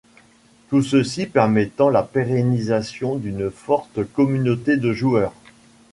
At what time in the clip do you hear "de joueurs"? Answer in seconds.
4.77-5.35